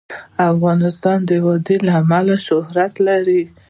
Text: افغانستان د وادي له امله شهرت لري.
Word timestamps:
افغانستان 0.51 1.17
د 1.29 1.31
وادي 1.45 1.77
له 1.85 1.91
امله 2.01 2.35
شهرت 2.47 2.93
لري. 3.07 3.41